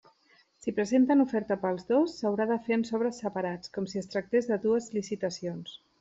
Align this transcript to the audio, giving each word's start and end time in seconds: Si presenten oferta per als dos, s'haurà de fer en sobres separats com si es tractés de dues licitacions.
Si 0.61 0.71
presenten 0.77 1.19
oferta 1.25 1.57
per 1.65 1.67
als 1.71 1.83
dos, 1.89 2.15
s'haurà 2.21 2.47
de 2.51 2.57
fer 2.69 2.73
en 2.77 2.85
sobres 2.89 3.19
separats 3.25 3.73
com 3.75 3.89
si 3.91 4.01
es 4.01 4.09
tractés 4.15 4.49
de 4.53 4.57
dues 4.65 4.89
licitacions. 4.99 5.77